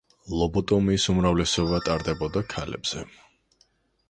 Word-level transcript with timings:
ლობოტომიის 0.37 1.05
უმრავლესობა 1.13 1.83
ტარდებოდა 1.89 2.45
ქალებზე. 2.55 3.05